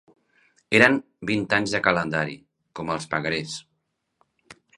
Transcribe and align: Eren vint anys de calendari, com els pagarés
Eren 0.77 0.95
vint 1.31 1.45
anys 1.57 1.75
de 1.77 1.81
calendari, 1.89 2.35
com 2.81 2.91
els 2.95 3.07
pagarés 3.13 3.55